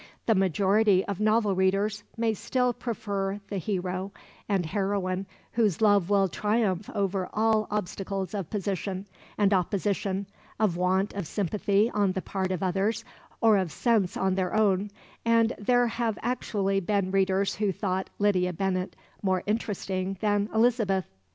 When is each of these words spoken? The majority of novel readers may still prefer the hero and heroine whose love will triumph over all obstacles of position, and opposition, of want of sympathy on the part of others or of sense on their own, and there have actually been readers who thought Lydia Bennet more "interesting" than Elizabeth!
The 0.25 0.33
majority 0.33 1.05
of 1.05 1.19
novel 1.19 1.53
readers 1.53 2.03
may 2.17 2.33
still 2.33 2.73
prefer 2.73 3.39
the 3.49 3.59
hero 3.59 4.11
and 4.49 4.65
heroine 4.65 5.27
whose 5.51 5.79
love 5.79 6.09
will 6.09 6.27
triumph 6.27 6.89
over 6.95 7.29
all 7.31 7.67
obstacles 7.69 8.33
of 8.33 8.49
position, 8.49 9.05
and 9.37 9.53
opposition, 9.53 10.25
of 10.59 10.75
want 10.75 11.13
of 11.13 11.27
sympathy 11.27 11.91
on 11.93 12.13
the 12.13 12.21
part 12.23 12.51
of 12.51 12.63
others 12.63 13.05
or 13.41 13.57
of 13.57 13.71
sense 13.71 14.17
on 14.17 14.33
their 14.33 14.55
own, 14.55 14.89
and 15.23 15.53
there 15.59 15.85
have 15.85 16.17
actually 16.23 16.79
been 16.79 17.11
readers 17.11 17.53
who 17.57 17.71
thought 17.71 18.09
Lydia 18.17 18.53
Bennet 18.53 18.95
more 19.21 19.43
"interesting" 19.45 20.17
than 20.19 20.49
Elizabeth! 20.51 21.05